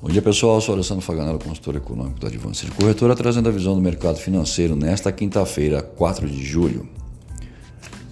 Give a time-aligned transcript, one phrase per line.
[0.00, 3.74] Bom dia pessoal, sou Alessandro Faganello, consultor econômico da Advance de Corretora, trazendo a visão
[3.74, 6.88] do mercado financeiro nesta quinta-feira, 4 de julho.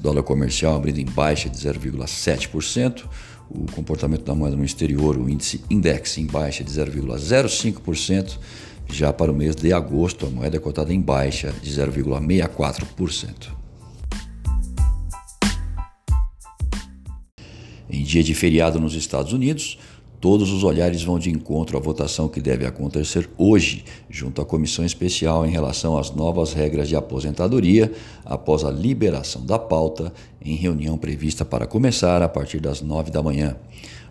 [0.00, 3.02] Dólar comercial abrindo em baixa de 0,7%,
[3.50, 8.38] o comportamento da moeda no exterior, o índice index em baixa de 0,05%,
[8.86, 13.48] já para o mês de agosto a moeda é cotada em baixa de 0,64%.
[17.90, 19.78] Em dia de feriado nos Estados Unidos,
[20.22, 24.84] Todos os olhares vão de encontro à votação que deve acontecer hoje, junto à comissão
[24.84, 27.90] especial em relação às novas regras de aposentadoria,
[28.24, 33.20] após a liberação da pauta, em reunião prevista para começar a partir das nove da
[33.20, 33.56] manhã.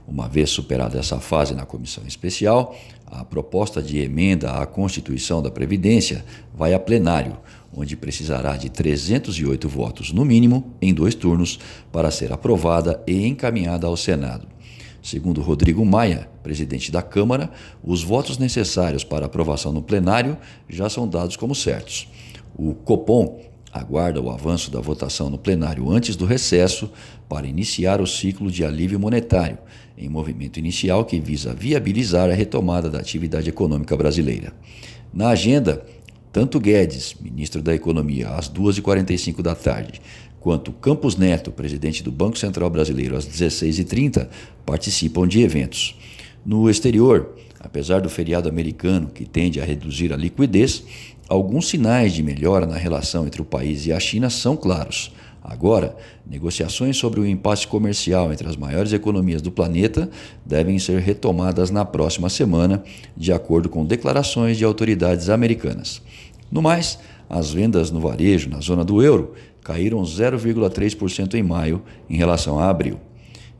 [0.06, 2.76] Uma vez superada essa fase na comissão especial,
[3.08, 7.38] a proposta de emenda à Constituição da Previdência vai a plenário,
[7.74, 11.58] onde precisará de 308 votos no mínimo, em dois turnos,
[11.90, 14.46] para ser aprovada e encaminhada ao Senado.
[15.02, 17.50] Segundo Rodrigo Maia, presidente da Câmara,
[17.84, 20.38] os votos necessários para aprovação no plenário
[20.70, 22.08] já são dados como certos.
[22.56, 23.42] O Copom
[23.74, 26.92] aguarda o avanço da votação no plenário antes do recesso
[27.28, 29.58] para iniciar o ciclo de alívio monetário,
[29.98, 34.54] em movimento inicial que visa viabilizar a retomada da atividade econômica brasileira.
[35.14, 35.84] Na agenda,
[36.32, 40.02] tanto Guedes, ministro da Economia, às 2h45 da tarde,
[40.40, 44.28] quanto Campos Neto, presidente do Banco Central Brasileiro, às 16h30,
[44.66, 45.96] participam de eventos.
[46.46, 50.84] No exterior, apesar do feriado americano que tende a reduzir a liquidez,
[51.28, 55.14] alguns sinais de melhora na relação entre o país e a China são claros.
[55.44, 60.10] Agora, negociações sobre o impasse comercial entre as maiores economias do planeta
[60.46, 62.84] devem ser retomadas na próxima semana,
[63.18, 66.02] de acordo com declarações de autoridades americanas.
[66.52, 69.34] No mais, as vendas no varejo na zona do euro
[69.64, 73.00] caíram 0,3% em maio em relação a abril.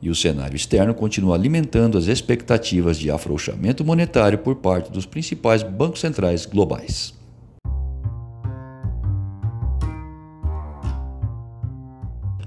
[0.00, 5.62] E o cenário externo continua alimentando as expectativas de afrouxamento monetário por parte dos principais
[5.62, 7.21] bancos centrais globais.